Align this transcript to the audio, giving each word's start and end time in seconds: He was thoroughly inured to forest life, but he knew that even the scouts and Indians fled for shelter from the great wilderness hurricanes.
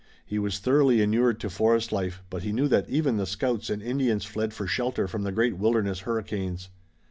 He 0.25 0.39
was 0.39 0.57
thoroughly 0.57 0.99
inured 0.99 1.39
to 1.41 1.49
forest 1.51 1.91
life, 1.91 2.23
but 2.31 2.41
he 2.41 2.51
knew 2.51 2.67
that 2.69 2.89
even 2.89 3.17
the 3.17 3.27
scouts 3.27 3.69
and 3.69 3.83
Indians 3.83 4.25
fled 4.25 4.51
for 4.51 4.65
shelter 4.65 5.07
from 5.07 5.21
the 5.21 5.31
great 5.31 5.59
wilderness 5.59 5.99
hurricanes. 5.99 6.69